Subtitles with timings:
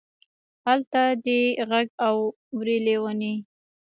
[0.71, 1.39] الته دې
[1.69, 3.35] غږ اوري لېونۍ.